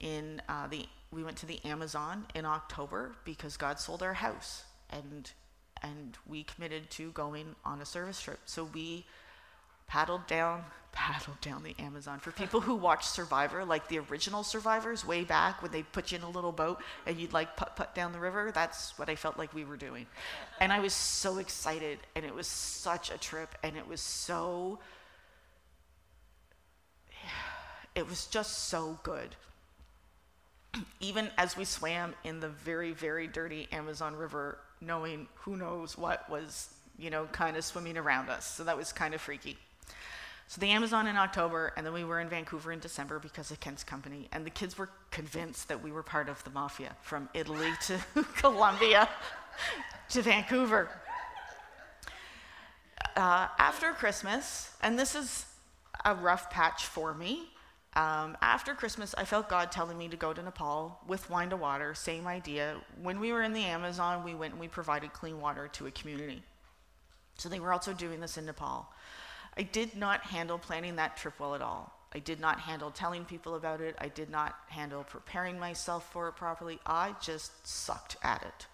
[0.00, 4.64] In uh, the, we went to the Amazon in October because God sold our house,
[4.88, 5.30] and
[5.82, 8.38] and we committed to going on a service trip.
[8.46, 9.04] So we
[9.86, 12.20] paddled down, paddled down the Amazon.
[12.20, 16.18] For people who watch Survivor, like the original Survivors way back when they put you
[16.18, 19.16] in a little boat and you'd like put put down the river, that's what I
[19.16, 20.06] felt like we were doing.
[20.60, 24.78] And I was so excited and it was such a trip and it was so
[27.94, 29.34] it was just so good.
[31.00, 36.28] Even as we swam in the very, very dirty Amazon River, knowing who knows what
[36.30, 36.68] was,
[36.98, 38.46] you know, kind of swimming around us.
[38.46, 39.58] So that was kind of freaky.
[40.46, 43.60] So the Amazon in October, and then we were in Vancouver in December because of
[43.60, 44.28] Kent's company.
[44.30, 47.98] And the kids were convinced that we were part of the mafia from Italy to
[48.36, 49.08] Colombia
[50.10, 50.88] to Vancouver.
[53.16, 55.46] Uh, after Christmas, and this is
[56.04, 57.48] a rough patch for me.
[57.96, 61.56] Um, after Christmas, I felt God telling me to go to Nepal with Wine to
[61.56, 62.76] Water, same idea.
[63.00, 65.90] When we were in the Amazon, we went and we provided clean water to a
[65.92, 66.42] community.
[67.38, 68.92] So they were also doing this in Nepal.
[69.56, 71.92] I did not handle planning that trip well at all.
[72.14, 73.96] I did not handle telling people about it.
[73.98, 76.78] I did not handle preparing myself for it properly.
[76.86, 78.66] I just sucked at it.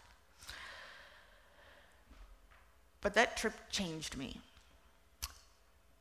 [3.00, 4.40] But that trip changed me.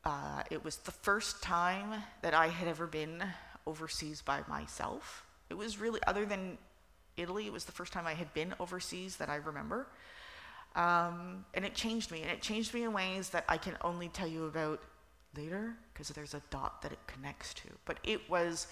[0.03, 3.23] Uh, it was the first time that I had ever been
[3.65, 5.25] overseas by myself.
[5.49, 6.57] It was really, other than
[7.15, 9.87] Italy, it was the first time I had been overseas that I remember.
[10.75, 14.07] Um, and it changed me, and it changed me in ways that I can only
[14.09, 14.81] tell you about
[15.35, 17.69] later because there's a dot that it connects to.
[17.85, 18.67] But it was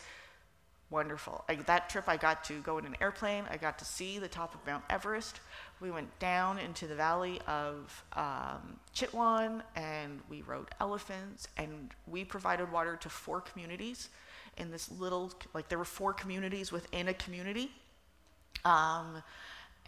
[0.89, 1.43] wonderful.
[1.49, 4.27] I, that trip, I got to go in an airplane, I got to see the
[4.27, 5.41] top of Mount Everest.
[5.79, 12.23] We went down into the valley of um, Chitwan and we rode elephants and we
[12.23, 14.10] provided water to four communities
[14.57, 17.69] in this little, like there were four communities within a community.
[18.65, 19.21] Um,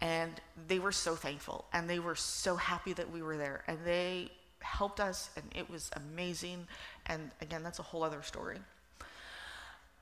[0.00, 0.32] and
[0.68, 4.30] they were so thankful and they were so happy that we were there and they
[4.60, 6.66] helped us and it was amazing.
[7.06, 8.58] And again, that's a whole other story.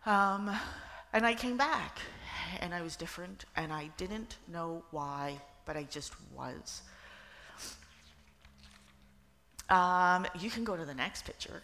[0.06, 0.50] Um,
[1.12, 1.98] and I came back
[2.61, 6.82] and I was different and I didn't know why, but I just was.
[9.68, 11.62] Um, you can go to the next picture.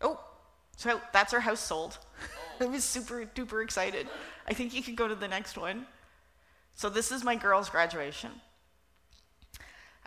[0.00, 0.20] Oh,
[0.76, 1.98] so that's our house sold.
[2.60, 4.08] I was super duper excited.
[4.46, 5.86] I think you can go to the next one.
[6.74, 8.30] So this is my girls' graduation.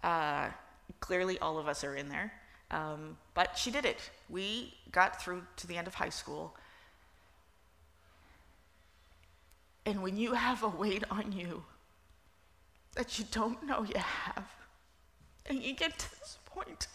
[0.03, 0.49] Uh,
[0.99, 2.33] clearly, all of us are in there.
[2.71, 4.09] Um, but she did it.
[4.29, 6.55] We got through to the end of high school.
[9.85, 11.63] And when you have a weight on you
[12.95, 14.45] that you don't know you have,
[15.45, 16.87] and you get to this point,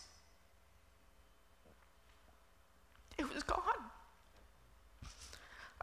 [3.18, 3.85] it was gone.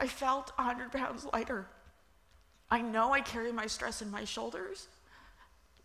[0.04, 1.66] I felt 100 pounds lighter.
[2.70, 4.90] I know I carry my stress in my shoulders,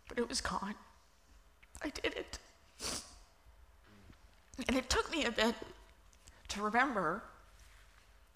[0.09, 0.75] but it was gone.
[1.81, 2.37] I did it.
[4.67, 5.55] And it took me a bit
[6.49, 7.23] to remember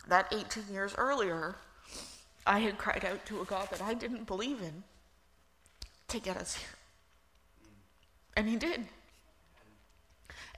[0.08, 1.58] that 18 years earlier,
[2.48, 4.86] I had cried out to a God that I didn't believe in
[6.08, 6.78] to get us here.
[8.38, 8.86] And He did.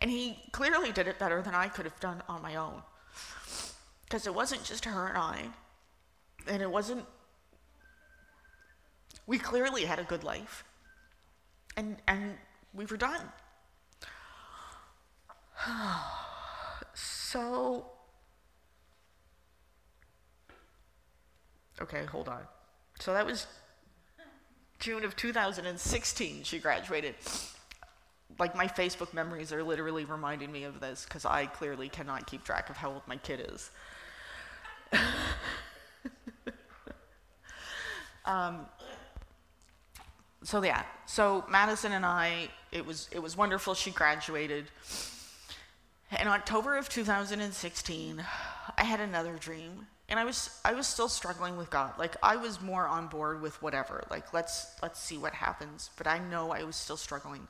[0.01, 2.83] And He clearly did it better than I could have done on my own.
[4.05, 5.49] Because it wasn't just her and I,
[6.47, 7.05] and it wasn't,
[9.27, 10.63] we clearly had a good life.
[11.75, 12.35] And, and
[12.73, 13.21] we were done.
[16.93, 17.85] so,
[21.81, 22.41] okay, hold on.
[22.99, 23.47] So that was
[24.79, 27.15] June of 2016, she graduated.
[28.37, 32.43] Like, my Facebook memories are literally reminding me of this because I clearly cannot keep
[32.43, 33.71] track of how old my kid is.
[38.25, 38.65] um,
[40.45, 43.73] so yeah, so Madison and I, it was it was wonderful.
[43.73, 44.65] She graduated.
[46.21, 48.23] In October of 2016,
[48.77, 51.97] I had another dream, and I was I was still struggling with God.
[51.97, 54.03] Like I was more on board with whatever.
[54.11, 55.89] Like let's let's see what happens.
[55.97, 57.47] But I know I was still struggling,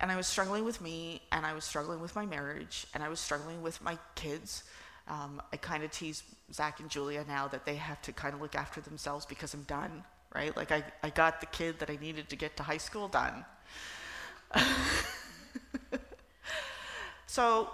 [0.00, 3.08] and I was struggling with me, and I was struggling with my marriage, and I
[3.08, 4.64] was struggling with my kids.
[5.08, 8.40] Um, I kind of tease Zach and Julia now that they have to kind of
[8.40, 10.56] look after themselves because I'm done right?
[10.56, 13.44] Like I, I got the kid that I needed to get to high school done.
[17.26, 17.70] so,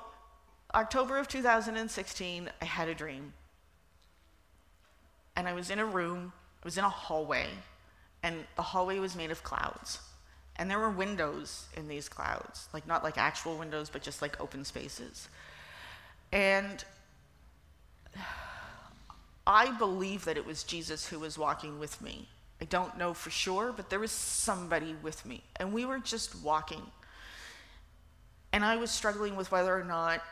[0.75, 3.33] October of 2016, I had a dream.
[5.37, 6.33] And I was in a room,
[6.63, 7.49] I was in a hallway,
[8.23, 9.99] and the hallway was made of clouds.
[10.57, 14.41] And there were windows in these clouds, like not like actual windows, but just like
[14.41, 15.29] open spaces.
[16.33, 16.85] And
[19.47, 22.29] I believe that it was Jesus who was walking with me.
[22.61, 25.43] I don't know for sure, but there was somebody with me.
[25.57, 26.83] And we were just walking.
[28.53, 30.23] And I was struggling with whether or not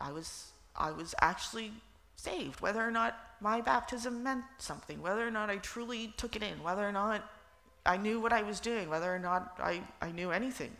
[0.00, 1.72] I was, I was actually
[2.16, 6.42] saved, whether or not my baptism meant something, whether or not I truly took it
[6.42, 7.28] in, whether or not
[7.84, 10.70] I knew what I was doing, whether or not I, I knew anything.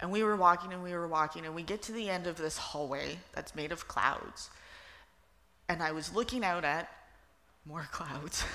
[0.00, 2.36] And we were walking and we were walking, and we get to the end of
[2.36, 4.50] this hallway that's made of clouds.
[5.68, 6.88] And I was looking out at
[7.64, 8.44] more clouds.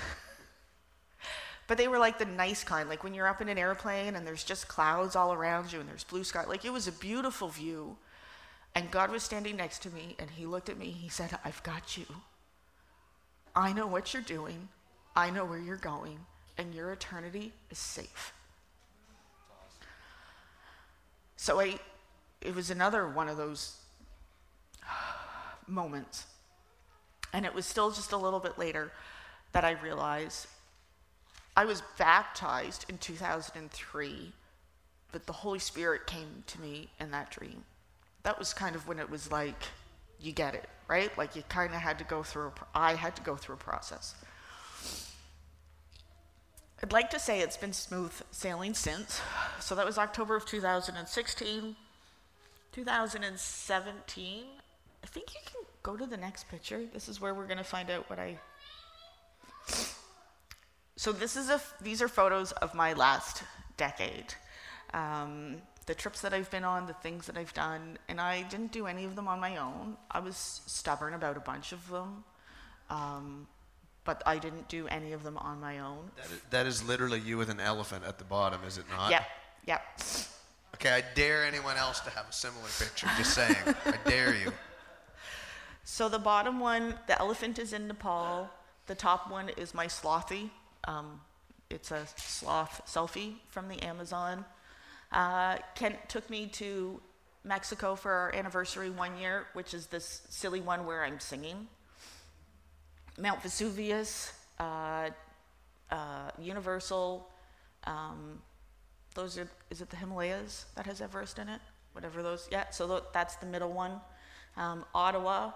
[1.68, 4.26] But they were like the nice kind, like when you're up in an airplane and
[4.26, 6.44] there's just clouds all around you and there's blue sky.
[6.48, 7.98] Like it was a beautiful view.
[8.74, 10.86] And God was standing next to me and he looked at me.
[10.86, 12.06] He said, I've got you.
[13.54, 14.70] I know what you're doing.
[15.14, 16.18] I know where you're going.
[16.58, 18.32] And your eternity is safe.
[21.36, 21.78] So I,
[22.42, 23.76] it was another one of those
[24.82, 24.88] uh,
[25.66, 26.26] moments.
[27.32, 28.90] And it was still just a little bit later
[29.52, 30.48] that I realized
[31.58, 34.32] I was baptized in 2003,
[35.10, 37.64] but the Holy Spirit came to me in that dream.
[38.22, 39.56] That was kind of when it was like,
[40.20, 41.16] you get it, right?
[41.18, 44.14] Like you kind of had to go through, I had to go through a process.
[46.82, 49.20] I'd like to say it's been smooth sailing since.
[49.60, 51.76] So that was October of 2016.
[52.72, 54.44] 2017,
[55.02, 56.84] I think you can go to the next picture.
[56.92, 58.38] This is where we're going to find out what I
[60.96, 63.44] so this is a, these are photos of my last
[63.76, 64.34] decade.
[64.92, 68.72] Um, the trips that I've been on, the things that I've done, and I didn't
[68.72, 69.96] do any of them on my own.
[70.10, 72.24] I was stubborn about a bunch of them,
[72.90, 73.46] um,
[74.08, 76.10] but I didn't do any of them on my own.
[76.16, 79.10] That is, that is literally you with an elephant at the bottom, is it not?
[79.10, 79.22] Yep,
[79.66, 79.82] yep.
[80.76, 83.06] Okay, I dare anyone else to have a similar picture.
[83.18, 83.54] Just saying,
[83.84, 84.50] I dare you.
[85.90, 88.50] So the bottom one, the elephant is in Nepal.
[88.88, 90.50] The top one is my slothy.
[90.84, 91.22] Um,
[91.70, 94.44] it's a sloth selfie from the Amazon.
[95.10, 97.00] Uh, Kent took me to
[97.42, 101.68] Mexico for our anniversary one year, which is this silly one where I'm singing.
[103.18, 105.10] Mount Vesuvius, uh,
[105.90, 107.28] uh, Universal,
[107.84, 108.40] um,
[109.14, 111.60] those are, is it the Himalayas that has Everest in it?
[111.92, 114.00] Whatever those, yeah, so th- that's the middle one.
[114.56, 115.52] Um, Ottawa,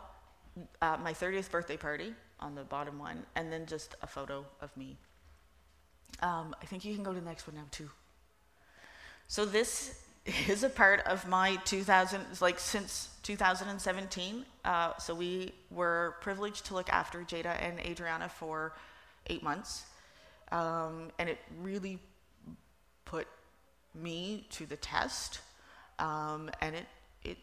[0.81, 4.77] uh, my 30th birthday party on the bottom one, and then just a photo of
[4.77, 4.97] me.
[6.21, 7.91] Um, I think you can go to the next one now too.
[9.29, 10.03] So this
[10.49, 14.45] is a part of my 2000, like since 2017.
[14.65, 18.75] Uh, so we were privileged to look after Jada and Adriana for
[19.29, 19.85] eight months.
[20.51, 21.99] Um, and it really
[23.05, 23.27] put
[23.95, 25.41] me to the test.
[25.99, 26.87] Um, and it,
[27.25, 27.39] it,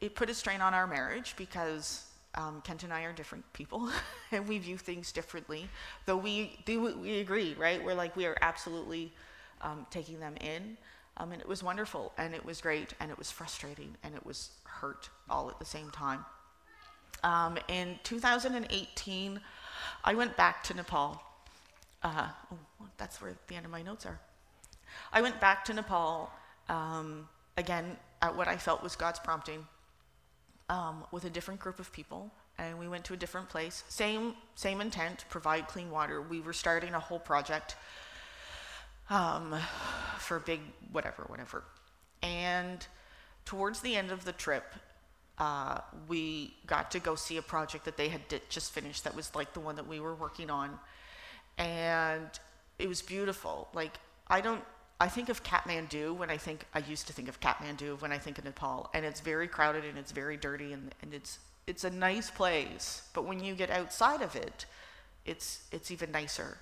[0.00, 2.04] it put a strain on our marriage because
[2.34, 3.90] um, Kent and I are different people
[4.32, 5.68] and we view things differently.
[6.06, 7.82] Though we do, we agree, right?
[7.82, 9.12] We're like, we are absolutely
[9.62, 10.76] um, taking them in.
[11.16, 14.24] Um, and it was wonderful and it was great and it was frustrating and it
[14.24, 16.24] was hurt all at the same time.
[17.22, 19.40] Um, in 2018,
[20.04, 21.22] I went back to Nepal.
[22.02, 24.18] Uh, oh, that's where the end of my notes are.
[25.12, 26.30] I went back to Nepal
[26.68, 29.66] um, again at what I felt was God's prompting
[30.68, 33.84] um, with a different group of people, and we went to a different place.
[33.88, 36.22] Same same intent: provide clean water.
[36.22, 37.76] We were starting a whole project
[39.10, 39.56] um,
[40.18, 40.60] for big
[40.92, 41.64] whatever, whatever.
[42.22, 42.86] And
[43.44, 44.74] towards the end of the trip,
[45.38, 45.78] uh,
[46.08, 49.52] we got to go see a project that they had just finished that was like
[49.52, 50.78] the one that we were working on.
[51.58, 52.28] And
[52.78, 53.68] it was beautiful.
[53.72, 53.92] Like,
[54.28, 54.62] I don't,
[55.00, 58.18] I think of Kathmandu when I think, I used to think of Kathmandu when I
[58.18, 58.90] think of Nepal.
[58.94, 63.02] And it's very crowded and it's very dirty and, and it's, it's a nice place.
[63.14, 64.66] But when you get outside of it,
[65.24, 66.58] it's, it's even nicer.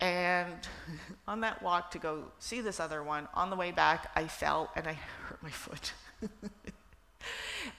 [0.00, 0.68] And
[1.28, 4.70] on that walk to go see this other one, on the way back, I fell
[4.76, 4.92] and I
[5.24, 5.92] hurt my foot.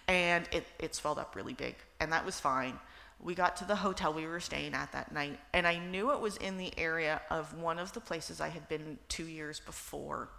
[0.08, 2.80] and it, it swelled up really big, and that was fine.
[3.20, 6.20] We got to the hotel we were staying at that night, and I knew it
[6.20, 10.30] was in the area of one of the places I had been two years before.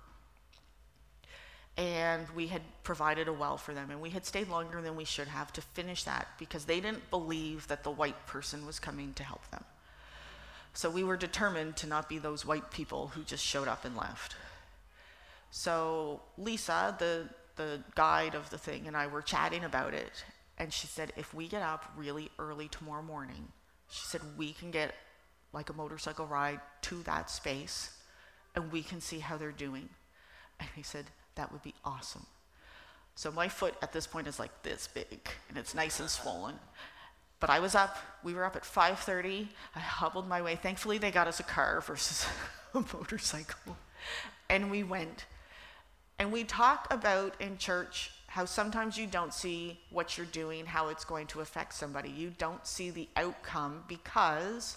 [1.77, 5.05] And we had provided a well for them, and we had stayed longer than we
[5.05, 9.13] should have to finish that because they didn't believe that the white person was coming
[9.15, 9.65] to help them.
[10.75, 13.97] So we were determined to not be those white people who just showed up and
[13.97, 14.37] left.
[15.51, 20.25] So Lisa, the, the guide of the thing, and I were chatting about it.
[20.59, 23.49] And she said, if we get up really early tomorrow morning,
[23.91, 24.95] she said, we can get
[25.53, 27.97] like a motorcycle ride to that space
[28.55, 29.89] and we can see how they're doing.
[30.61, 32.27] And he said, that would be awesome.
[33.17, 36.57] So my foot at this point is like this big and it's nice and swollen.
[37.41, 37.99] But I was up.
[38.23, 39.49] We were up at 5:30.
[39.75, 40.57] I hobbled my way.
[40.57, 42.27] Thankfully, they got us a car versus
[42.75, 43.77] a motorcycle,
[44.49, 45.27] and we went.
[46.19, 50.89] And we talk about in church how sometimes you don't see what you're doing, how
[50.89, 52.11] it's going to affect somebody.
[52.11, 54.77] You don't see the outcome because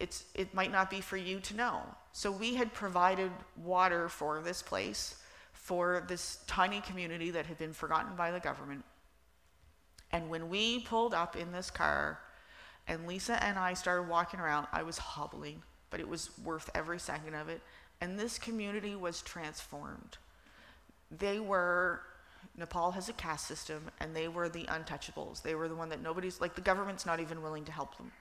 [0.00, 1.82] it's it might not be for you to know.
[2.12, 3.30] So we had provided
[3.62, 5.16] water for this place,
[5.52, 8.84] for this tiny community that had been forgotten by the government
[10.14, 12.20] and when we pulled up in this car
[12.86, 15.60] and Lisa and I started walking around, I was hobbling,
[15.90, 17.60] but it was worth every second of it.
[18.00, 20.18] And this community was transformed.
[21.10, 22.00] They were,
[22.56, 25.42] Nepal has a caste system, and they were the untouchables.
[25.42, 28.12] They were the one that nobody's, like, the government's not even willing to help them.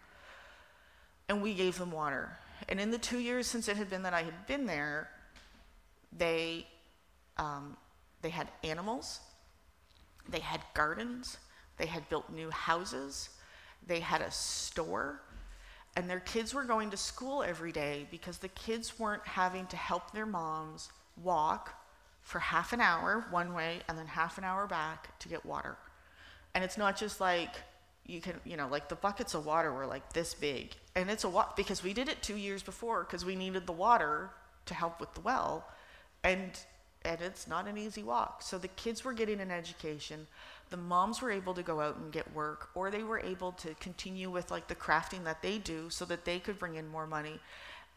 [1.28, 2.38] And we gave them water.
[2.70, 5.10] And in the two years since it had been that I had been there,
[6.18, 6.68] they,
[7.38, 7.76] um,
[8.22, 9.20] they had animals,
[10.30, 11.38] they had gardens,
[11.78, 13.30] they had built new houses,
[13.86, 15.22] they had a store,
[15.96, 19.78] and their kids were going to school every day because the kids weren't having to
[19.78, 20.90] help their moms
[21.22, 21.80] walk
[22.22, 25.78] for half an hour one way and then half an hour back to get water.
[26.56, 27.50] And it's not just like
[28.06, 30.76] you can, you know, like the buckets of water were like this big.
[30.96, 33.74] And it's a lot because we did it two years before because we needed the
[33.74, 34.30] water
[34.66, 35.68] to help with the well.
[36.24, 36.58] And
[37.06, 38.42] and it's not an easy walk.
[38.42, 40.28] So the kids were getting an education
[40.74, 43.76] the moms were able to go out and get work or they were able to
[43.76, 47.06] continue with like the crafting that they do so that they could bring in more
[47.06, 47.40] money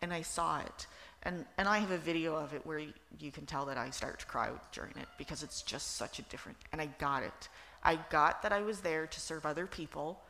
[0.02, 0.86] and i saw it.
[1.22, 3.88] And and i have a video of it where you, you can tell that i
[3.88, 7.48] start to cry during it because it's just such a different and i got it.
[7.82, 10.20] I got that i was there to serve other people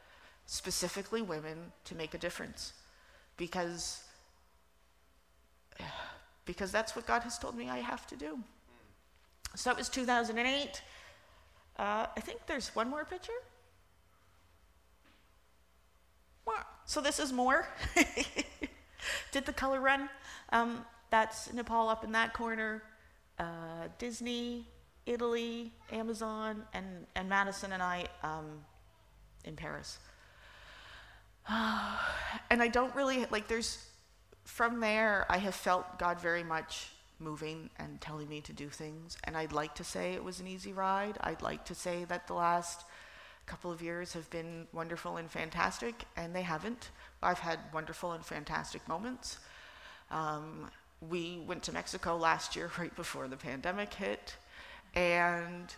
[0.46, 2.74] specifically women to make a difference
[3.36, 4.04] because
[6.44, 8.38] because that's what god has told me i have to do.
[9.56, 10.80] So it was 2008
[11.78, 13.32] uh, I think there's one more picture.
[16.86, 17.66] So this is more.
[19.32, 20.08] Did the color run?
[20.52, 22.84] Um, that's Nepal up in that corner.
[23.40, 24.68] Uh, Disney,
[25.04, 28.64] Italy, Amazon, and, and Madison and I um,
[29.44, 29.98] in Paris.
[31.48, 33.84] and I don't really, like, there's,
[34.44, 36.86] from there, I have felt God very much
[37.18, 39.16] moving and telling me to do things.
[39.24, 41.16] And I'd like to say it was an easy ride.
[41.20, 42.84] I'd like to say that the last
[43.46, 46.90] couple of years have been wonderful and fantastic, and they haven't.
[47.22, 49.38] I've had wonderful and fantastic moments.
[50.10, 54.36] Um, we went to Mexico last year, right before the pandemic hit,
[54.94, 55.74] and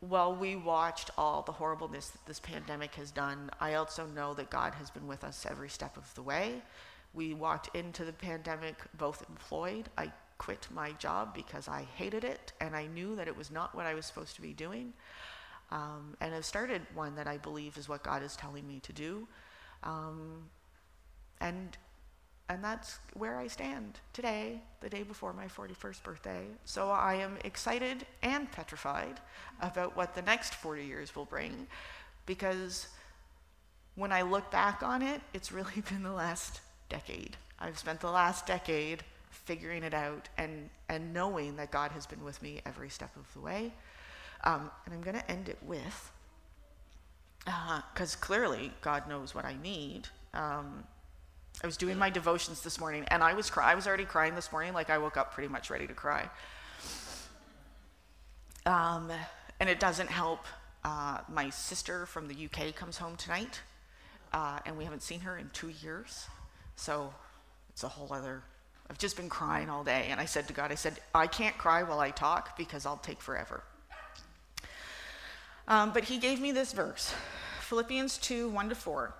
[0.00, 4.48] while we watched all the horribleness that this pandemic has done, I also know that
[4.48, 6.62] God has been with us every step of the way.
[7.12, 9.88] We walked into the pandemic both employed.
[9.98, 13.74] I quit my job because I hated it and I knew that it was not
[13.74, 14.92] what I was supposed to be doing.
[15.70, 18.92] Um, and I've started one that I believe is what God is telling me to
[18.92, 19.28] do.
[19.82, 20.44] Um,
[21.40, 21.76] and
[22.48, 26.46] and that's where I stand today, the day before my 41st birthday.
[26.64, 29.20] So I am excited and petrified
[29.60, 31.68] about what the next 40 years will bring
[32.26, 32.88] because
[33.94, 36.60] when I look back on it, it's really been the last
[36.90, 37.38] decade.
[37.58, 42.22] I've spent the last decade figuring it out and, and knowing that God has been
[42.22, 43.72] with me every step of the way.
[44.44, 46.12] Um, and I'm going to end it with,
[47.44, 50.08] because uh, clearly God knows what I need.
[50.34, 50.84] Um,
[51.62, 54.34] I was doing my devotions this morning, and I was cry- I was already crying
[54.34, 54.72] this morning.
[54.72, 56.30] Like I woke up pretty much ready to cry.
[58.64, 59.10] Um,
[59.58, 60.46] and it doesn't help.
[60.84, 63.60] Uh, my sister from the UK comes home tonight,
[64.32, 66.26] uh, and we haven't seen her in two years.
[66.80, 67.12] So
[67.68, 68.42] it's a whole other.
[68.88, 71.58] I've just been crying all day, and I said to God, I said, I can't
[71.58, 73.62] cry while I talk because I'll take forever.
[75.68, 77.12] Um, but He gave me this verse,
[77.60, 79.14] Philippians 2 1 to 4.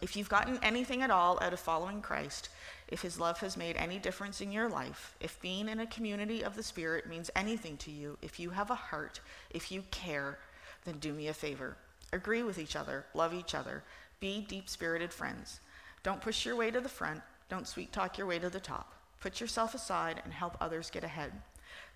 [0.00, 2.48] If you've gotten anything at all out of following Christ,
[2.88, 6.44] if his love has made any difference in your life, if being in a community
[6.44, 10.38] of the Spirit means anything to you, if you have a heart, if you care,
[10.84, 11.76] then do me a favor.
[12.12, 13.82] Agree with each other, love each other,
[14.20, 15.60] be deep spirited friends.
[16.02, 18.94] Don't push your way to the front, don't sweet talk your way to the top.
[19.20, 21.32] Put yourself aside and help others get ahead.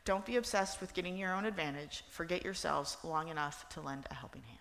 [0.05, 2.05] Don't be obsessed with getting your own advantage.
[2.11, 4.56] Forget yourselves long enough to lend a helping hand.